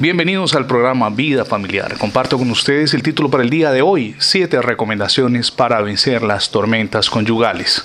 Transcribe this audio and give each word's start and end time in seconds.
Bienvenidos 0.00 0.54
al 0.54 0.68
programa 0.68 1.10
Vida 1.10 1.44
Familiar. 1.44 1.98
Comparto 1.98 2.38
con 2.38 2.48
ustedes 2.52 2.94
el 2.94 3.02
título 3.02 3.30
para 3.30 3.42
el 3.42 3.50
día 3.50 3.72
de 3.72 3.82
hoy, 3.82 4.14
siete 4.20 4.62
recomendaciones 4.62 5.50
para 5.50 5.82
vencer 5.82 6.22
las 6.22 6.52
tormentas 6.52 7.10
conyugales. 7.10 7.84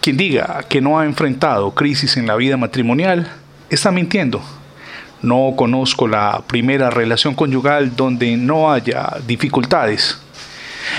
Quien 0.00 0.16
diga 0.16 0.64
que 0.68 0.80
no 0.80 0.98
ha 0.98 1.04
enfrentado 1.04 1.76
crisis 1.76 2.16
en 2.16 2.26
la 2.26 2.34
vida 2.34 2.56
matrimonial, 2.56 3.30
está 3.70 3.92
mintiendo. 3.92 4.42
No 5.22 5.54
conozco 5.56 6.08
la 6.08 6.42
primera 6.44 6.90
relación 6.90 7.36
conyugal 7.36 7.94
donde 7.94 8.36
no 8.36 8.72
haya 8.72 9.08
dificultades. 9.24 10.18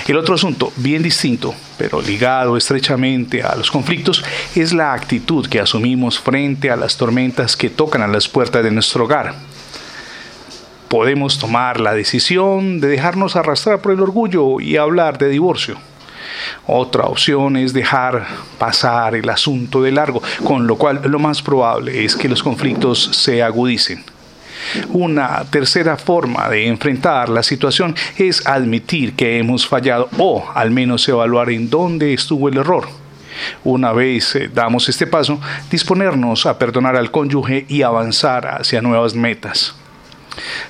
El 0.08 0.16
otro 0.16 0.36
asunto, 0.36 0.72
bien 0.78 1.04
distinto, 1.04 1.54
pero 1.78 2.02
ligado 2.02 2.56
estrechamente 2.56 3.44
a 3.44 3.58
los 3.58 3.70
conflictos, 3.70 4.24
es 4.56 4.72
la 4.72 4.94
actitud 4.94 5.50
que 5.50 5.60
asumimos 5.60 6.18
frente 6.18 6.72
a 6.72 6.78
las 6.78 6.96
tormentas 6.96 7.58
que 7.58 7.70
tocan 7.70 8.02
a 8.02 8.08
las 8.08 8.30
puertas 8.30 8.64
de 8.64 8.72
nuestro 8.72 9.04
hogar 9.04 9.52
podemos 10.94 11.40
tomar 11.40 11.80
la 11.80 11.96
decisión 11.96 12.80
de 12.80 12.88
dejarnos 12.88 13.36
arrastrar 13.36 13.82
por 13.82 13.94
el 13.94 14.00
orgullo 14.00 14.60
y 14.60 14.78
hablar 14.78 15.18
de 15.18 15.28
divorcio. 15.28 15.76
Otra 16.68 17.06
opción 17.06 17.58
es 17.58 17.74
dejar 17.74 18.28
pasar 18.60 19.16
el 19.16 19.28
asunto 19.28 19.82
de 19.82 19.92
largo, 19.92 20.22
con 20.44 20.68
lo 20.68 20.76
cual 20.76 21.02
lo 21.06 21.18
más 21.18 21.42
probable 21.42 22.06
es 22.06 22.16
que 22.16 22.30
los 22.30 22.44
conflictos 22.44 23.10
se 23.12 23.42
agudicen. 23.42 24.04
Una 24.90 25.44
tercera 25.50 25.98
forma 25.98 26.48
de 26.50 26.68
enfrentar 26.68 27.28
la 27.28 27.42
situación 27.42 27.96
es 28.20 28.46
admitir 28.46 29.16
que 29.16 29.40
hemos 29.40 29.66
fallado 29.66 30.10
o 30.20 30.48
al 30.54 30.70
menos 30.70 31.10
evaluar 31.10 31.50
en 31.50 31.72
dónde 31.72 32.14
estuvo 32.14 32.50
el 32.50 32.58
error. 32.58 32.88
Una 33.64 33.94
vez 33.94 34.36
eh, 34.36 34.48
damos 34.54 34.88
este 34.90 35.08
paso, 35.08 35.42
disponernos 35.72 36.46
a 36.46 36.60
perdonar 36.60 36.96
al 36.96 37.10
cónyuge 37.10 37.66
y 37.68 37.82
avanzar 37.82 38.46
hacia 38.46 38.80
nuevas 38.84 39.16
metas. 39.16 39.76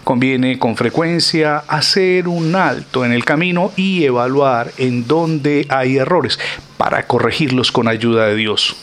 Conviene 0.04 0.60
con 0.60 0.76
frecuencia 0.76 1.60
hacer 1.68 2.28
un 2.28 2.56
alto 2.56 3.06
en 3.06 3.12
el 3.12 3.26
camino 3.26 3.72
y 3.76 4.04
evaluar 4.04 4.72
en 4.78 5.08
dónde 5.08 5.66
hay 5.70 5.98
errores 5.98 6.40
para 6.78 7.08
corregirlos 7.08 7.72
con 7.72 7.88
ayuda 7.88 8.28
de 8.28 8.36
Dios. 8.36 8.76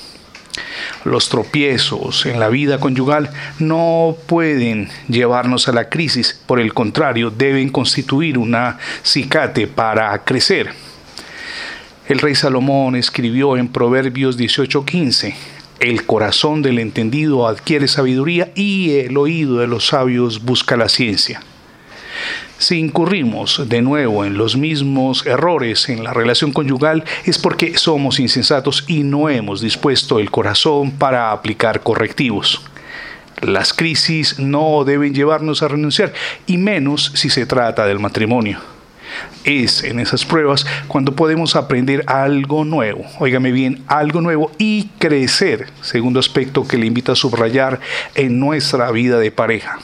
Los 1.04 1.28
tropiezos 1.28 2.26
en 2.26 2.40
la 2.40 2.48
vida 2.48 2.78
conyugal 2.78 3.30
no 3.58 4.16
pueden 4.26 4.88
llevarnos 5.08 5.68
a 5.68 5.72
la 5.72 5.88
crisis, 5.88 6.38
por 6.46 6.60
el 6.60 6.74
contrario, 6.74 7.30
deben 7.30 7.70
constituir 7.70 8.36
una 8.36 8.78
cicate 9.02 9.66
para 9.66 10.22
crecer. 10.24 10.72
El 12.06 12.18
rey 12.18 12.34
Salomón 12.34 12.96
escribió 12.96 13.56
en 13.56 13.68
Proverbios 13.68 14.36
18:15, 14.36 15.34
el 15.80 16.04
corazón 16.06 16.62
del 16.62 16.78
entendido 16.78 17.48
adquiere 17.48 17.88
sabiduría 17.88 18.52
y 18.54 18.98
el 18.98 19.16
oído 19.16 19.58
de 19.58 19.66
los 19.66 19.88
sabios 19.88 20.44
busca 20.44 20.76
la 20.76 20.88
ciencia. 20.88 21.42
Si 22.58 22.76
incurrimos 22.76 23.68
de 23.70 23.80
nuevo 23.80 24.26
en 24.26 24.36
los 24.36 24.54
mismos 24.54 25.26
errores 25.26 25.88
en 25.88 26.04
la 26.04 26.12
relación 26.12 26.52
conyugal 26.52 27.04
es 27.24 27.38
porque 27.38 27.78
somos 27.78 28.20
insensatos 28.20 28.84
y 28.86 29.02
no 29.02 29.30
hemos 29.30 29.62
dispuesto 29.62 30.18
el 30.18 30.30
corazón 30.30 30.90
para 30.90 31.32
aplicar 31.32 31.82
correctivos. 31.82 32.60
Las 33.40 33.72
crisis 33.72 34.38
no 34.38 34.84
deben 34.84 35.14
llevarnos 35.14 35.62
a 35.62 35.68
renunciar, 35.68 36.12
y 36.46 36.58
menos 36.58 37.12
si 37.14 37.30
se 37.30 37.46
trata 37.46 37.86
del 37.86 37.98
matrimonio. 37.98 38.60
Es 39.44 39.84
en 39.84 40.00
esas 40.00 40.24
pruebas 40.24 40.66
cuando 40.88 41.14
podemos 41.14 41.56
aprender 41.56 42.04
algo 42.06 42.64
nuevo, 42.64 43.04
óigame 43.18 43.52
bien, 43.52 43.82
algo 43.86 44.20
nuevo 44.20 44.50
y 44.58 44.88
crecer, 44.98 45.68
segundo 45.80 46.20
aspecto 46.20 46.66
que 46.66 46.78
le 46.78 46.86
invito 46.86 47.12
a 47.12 47.16
subrayar 47.16 47.80
en 48.14 48.38
nuestra 48.38 48.90
vida 48.90 49.18
de 49.18 49.30
pareja. 49.30 49.78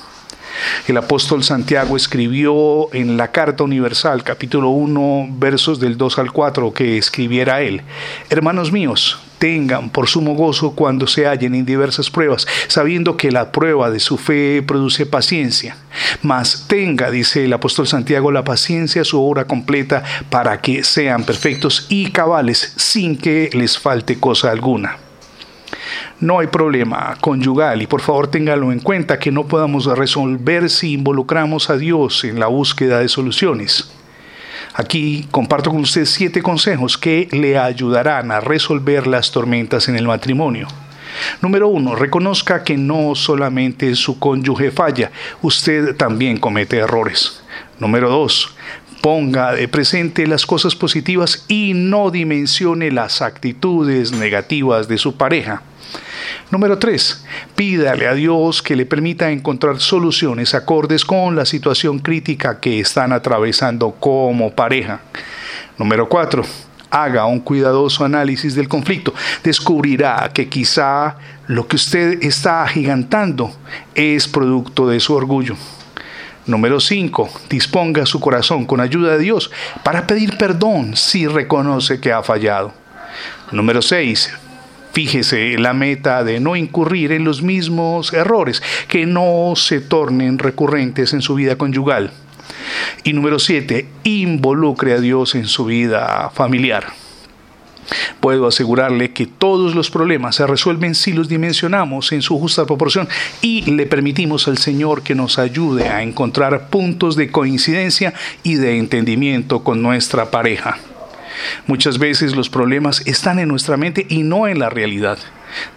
El 0.88 0.96
apóstol 0.96 1.44
Santiago 1.44 1.96
escribió 1.96 2.92
en 2.94 3.16
la 3.16 3.30
Carta 3.30 3.64
Universal, 3.64 4.22
capítulo 4.22 4.70
1, 4.70 5.28
versos 5.38 5.80
del 5.80 5.96
2 5.96 6.18
al 6.18 6.32
4, 6.32 6.72
que 6.72 6.96
escribiera 6.96 7.60
él, 7.60 7.82
Hermanos 8.30 8.72
míos, 8.72 9.18
tengan 9.38 9.90
por 9.90 10.08
sumo 10.08 10.34
gozo 10.34 10.72
cuando 10.72 11.06
se 11.06 11.26
hallen 11.26 11.54
en 11.54 11.66
diversas 11.66 12.10
pruebas, 12.10 12.46
sabiendo 12.68 13.16
que 13.16 13.30
la 13.30 13.52
prueba 13.52 13.90
de 13.90 14.00
su 14.00 14.18
fe 14.18 14.62
produce 14.66 15.06
paciencia. 15.06 15.76
Mas 16.22 16.66
tenga, 16.68 17.10
dice 17.10 17.44
el 17.44 17.52
apóstol 17.52 17.86
Santiago, 17.86 18.30
la 18.32 18.44
paciencia 18.44 19.04
su 19.04 19.22
obra 19.22 19.46
completa 19.46 20.02
para 20.30 20.60
que 20.60 20.84
sean 20.84 21.24
perfectos 21.24 21.86
y 21.88 22.10
cabales 22.10 22.74
sin 22.76 23.16
que 23.16 23.50
les 23.52 23.78
falte 23.78 24.18
cosa 24.18 24.50
alguna. 24.50 24.98
No 26.20 26.38
hay 26.38 26.46
problema 26.46 27.16
conyugal 27.20 27.82
y 27.82 27.86
por 27.86 28.00
favor 28.00 28.28
téngalo 28.28 28.72
en 28.72 28.80
cuenta 28.80 29.18
que 29.18 29.30
no 29.30 29.46
podamos 29.46 29.84
resolver 29.84 30.70
si 30.70 30.92
involucramos 30.94 31.68
a 31.68 31.76
Dios 31.76 32.24
en 32.24 32.40
la 32.40 32.46
búsqueda 32.46 33.00
de 33.00 33.08
soluciones. 33.08 33.95
Aquí 34.78 35.26
comparto 35.30 35.70
con 35.70 35.80
usted 35.80 36.04
siete 36.04 36.42
consejos 36.42 36.98
que 36.98 37.28
le 37.32 37.56
ayudarán 37.56 38.30
a 38.30 38.40
resolver 38.40 39.06
las 39.06 39.30
tormentas 39.30 39.88
en 39.88 39.96
el 39.96 40.06
matrimonio. 40.06 40.68
Número 41.40 41.68
uno, 41.68 41.94
reconozca 41.94 42.62
que 42.62 42.76
no 42.76 43.14
solamente 43.14 43.94
su 43.94 44.18
cónyuge 44.18 44.70
falla, 44.70 45.10
usted 45.40 45.96
también 45.96 46.36
comete 46.36 46.76
errores. 46.76 47.42
Número 47.78 48.10
dos, 48.10 48.54
ponga 49.00 49.52
de 49.52 49.66
presente 49.66 50.26
las 50.26 50.44
cosas 50.44 50.74
positivas 50.74 51.46
y 51.48 51.72
no 51.74 52.10
dimensione 52.10 52.90
las 52.90 53.22
actitudes 53.22 54.12
negativas 54.12 54.88
de 54.88 54.98
su 54.98 55.16
pareja. 55.16 55.62
Número 56.50 56.78
3. 56.78 57.24
Pídale 57.56 58.06
a 58.06 58.14
Dios 58.14 58.62
que 58.62 58.76
le 58.76 58.86
permita 58.86 59.32
encontrar 59.32 59.80
soluciones 59.80 60.54
acordes 60.54 61.04
con 61.04 61.34
la 61.34 61.44
situación 61.44 61.98
crítica 61.98 62.60
que 62.60 62.78
están 62.78 63.12
atravesando 63.12 63.90
como 63.98 64.52
pareja. 64.52 65.00
Número 65.76 66.08
4. 66.08 66.44
Haga 66.90 67.26
un 67.26 67.40
cuidadoso 67.40 68.04
análisis 68.04 68.54
del 68.54 68.68
conflicto. 68.68 69.12
Descubrirá 69.42 70.30
que 70.32 70.48
quizá 70.48 71.16
lo 71.48 71.66
que 71.66 71.76
usted 71.76 72.22
está 72.22 72.62
agigantando 72.62 73.52
es 73.96 74.28
producto 74.28 74.88
de 74.88 75.00
su 75.00 75.14
orgullo. 75.14 75.56
Número 76.46 76.78
5. 76.78 77.28
Disponga 77.50 78.06
su 78.06 78.20
corazón 78.20 78.66
con 78.66 78.80
ayuda 78.80 79.16
de 79.16 79.18
Dios 79.18 79.50
para 79.82 80.06
pedir 80.06 80.38
perdón 80.38 80.94
si 80.96 81.26
reconoce 81.26 82.00
que 82.00 82.12
ha 82.12 82.22
fallado. 82.22 82.72
Número 83.50 83.82
6 83.82 84.45
Fíjese 84.96 85.58
la 85.58 85.74
meta 85.74 86.24
de 86.24 86.40
no 86.40 86.56
incurrir 86.56 87.12
en 87.12 87.22
los 87.22 87.42
mismos 87.42 88.14
errores, 88.14 88.62
que 88.88 89.04
no 89.04 89.52
se 89.54 89.82
tornen 89.82 90.38
recurrentes 90.38 91.12
en 91.12 91.20
su 91.20 91.34
vida 91.34 91.58
conyugal. 91.58 92.12
Y 93.04 93.12
número 93.12 93.38
siete, 93.38 93.88
involucre 94.04 94.94
a 94.94 95.00
Dios 95.00 95.34
en 95.34 95.48
su 95.48 95.66
vida 95.66 96.30
familiar. 96.32 96.86
Puedo 98.20 98.46
asegurarle 98.46 99.12
que 99.12 99.26
todos 99.26 99.74
los 99.74 99.90
problemas 99.90 100.36
se 100.36 100.46
resuelven 100.46 100.94
si 100.94 101.12
los 101.12 101.28
dimensionamos 101.28 102.12
en 102.12 102.22
su 102.22 102.38
justa 102.38 102.64
proporción 102.64 103.06
y 103.42 103.70
le 103.70 103.84
permitimos 103.84 104.48
al 104.48 104.56
Señor 104.56 105.02
que 105.02 105.14
nos 105.14 105.38
ayude 105.38 105.90
a 105.90 106.02
encontrar 106.02 106.70
puntos 106.70 107.16
de 107.16 107.30
coincidencia 107.30 108.14
y 108.42 108.54
de 108.54 108.78
entendimiento 108.78 109.62
con 109.62 109.82
nuestra 109.82 110.30
pareja. 110.30 110.78
Muchas 111.66 111.98
veces 111.98 112.36
los 112.36 112.48
problemas 112.48 113.06
están 113.06 113.38
en 113.38 113.48
nuestra 113.48 113.76
mente 113.76 114.06
y 114.08 114.22
no 114.22 114.46
en 114.46 114.58
la 114.58 114.70
realidad. 114.70 115.18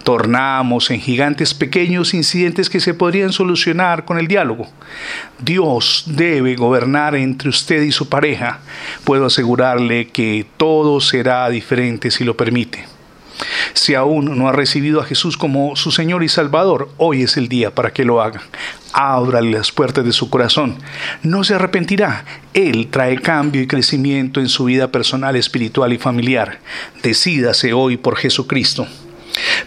Tornamos 0.03 0.91
en 0.91 0.99
gigantes 0.99 1.53
pequeños 1.53 2.13
incidentes 2.13 2.69
que 2.69 2.79
se 2.79 2.93
podrían 2.93 3.31
solucionar 3.31 4.05
con 4.05 4.17
el 4.17 4.27
diálogo. 4.27 4.69
Dios 5.39 6.03
debe 6.07 6.55
gobernar 6.55 7.15
entre 7.15 7.49
usted 7.49 7.81
y 7.83 7.91
su 7.91 8.09
pareja. 8.09 8.59
Puedo 9.03 9.25
asegurarle 9.25 10.07
que 10.07 10.45
todo 10.57 10.99
será 10.99 11.49
diferente 11.49 12.11
si 12.11 12.23
lo 12.23 12.35
permite. 12.35 12.98
Si 13.73 13.95
aún 13.95 14.37
no 14.37 14.47
ha 14.47 14.51
recibido 14.51 14.99
a 14.99 15.05
Jesús 15.05 15.37
como 15.37 15.75
su 15.75 15.91
Señor 15.91 16.23
y 16.23 16.29
Salvador, 16.29 16.89
hoy 16.97 17.23
es 17.23 17.37
el 17.37 17.47
día 17.47 17.73
para 17.73 17.91
que 17.91 18.05
lo 18.05 18.21
haga. 18.21 18.41
Ábrale 18.93 19.51
las 19.51 19.71
puertas 19.71 20.03
de 20.05 20.11
su 20.11 20.29
corazón. 20.29 20.77
No 21.23 21.43
se 21.43 21.55
arrepentirá. 21.55 22.25
Él 22.53 22.87
trae 22.89 23.19
cambio 23.21 23.61
y 23.61 23.67
crecimiento 23.67 24.39
en 24.39 24.49
su 24.49 24.65
vida 24.65 24.91
personal, 24.91 25.35
espiritual 25.35 25.93
y 25.93 25.97
familiar. 25.97 26.59
Decídase 27.03 27.73
hoy 27.73 27.97
por 27.97 28.17
Jesucristo. 28.17 28.87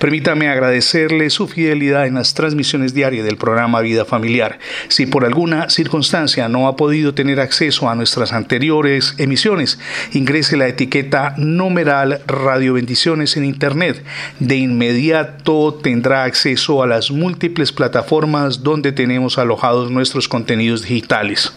Permítame 0.02 0.48
agradecerle 0.48 1.30
su 1.30 1.46
fidelidad 1.46 2.08
en 2.08 2.14
las 2.14 2.34
transmisiones 2.34 2.92
diarias 2.92 3.24
del 3.24 3.36
programa 3.36 3.80
Vida 3.82 4.04
Familiar. 4.04 4.58
Si 4.88 5.06
por 5.06 5.24
alguna 5.24 5.70
circunstancia 5.70 6.48
no 6.48 6.66
ha 6.66 6.74
podido 6.74 7.14
tener 7.14 7.38
acceso 7.38 7.88
a 7.88 7.94
nuestras 7.94 8.32
anteriores 8.32 9.14
emisiones, 9.18 9.78
ingrese 10.12 10.56
la 10.56 10.66
etiqueta 10.66 11.34
numeral 11.36 12.20
Radio 12.26 12.74
Bendiciones 12.74 13.36
en 13.36 13.44
Internet. 13.44 14.02
De 14.40 14.56
inmediato 14.56 15.78
tendrá 15.80 16.24
acceso 16.24 16.82
a 16.82 16.88
las 16.88 17.12
múltiples 17.12 17.70
plataformas 17.70 18.64
donde 18.64 18.90
tenemos 18.90 19.38
alojados 19.38 19.92
nuestros 19.92 20.26
contenidos 20.26 20.82
digitales. 20.82 21.52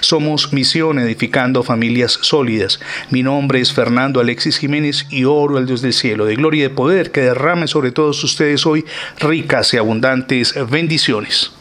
Somos 0.00 0.52
Misión 0.52 0.98
Edificando 0.98 1.62
Familias 1.62 2.18
Sólidas. 2.22 2.80
Mi 3.10 3.22
nombre 3.22 3.60
es 3.60 3.72
Fernando 3.72 4.20
Alexis 4.20 4.58
Jiménez 4.58 5.06
y 5.10 5.24
oro 5.24 5.56
al 5.56 5.66
Dios 5.66 5.82
del 5.82 5.92
cielo, 5.92 6.26
de 6.26 6.36
gloria 6.36 6.60
y 6.60 6.68
de 6.68 6.70
poder, 6.70 7.10
que 7.12 7.22
derrame 7.22 7.68
sobre 7.68 7.92
todos 7.92 8.22
ustedes 8.24 8.66
hoy 8.66 8.84
ricas 9.20 9.72
y 9.74 9.78
abundantes 9.78 10.54
bendiciones. 10.68 11.52